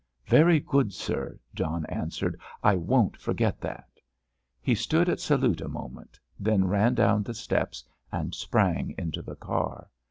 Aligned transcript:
"Very 0.25 0.59
good, 0.59 0.95
sir," 0.95 1.39
John 1.53 1.85
answered, 1.85 2.39
"I 2.63 2.73
won't 2.75 3.15
forget 3.17 3.61
that." 3.61 3.99
He 4.59 4.73
stood 4.73 5.07
at 5.07 5.19
salute 5.19 5.61
a 5.61 5.67
moment, 5.69 6.19
then 6.39 6.65
ran 6.65 6.95
down 6.95 7.21
the 7.21 7.35
steps 7.35 7.83
and 8.11 8.33
sprang 8.33 8.95
into 8.97 9.21
the 9.21 9.35
car. 9.35 9.91